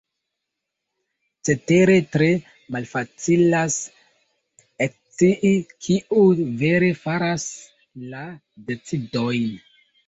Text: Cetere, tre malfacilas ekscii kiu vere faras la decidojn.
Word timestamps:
Cetere, 1.49 1.97
tre 2.15 2.29
malfacilas 2.77 3.77
ekscii 4.89 5.55
kiu 5.77 6.27
vere 6.65 6.93
faras 7.07 7.49
la 8.11 8.29
decidojn. 8.71 9.51